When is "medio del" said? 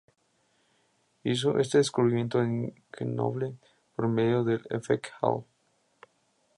4.07-4.65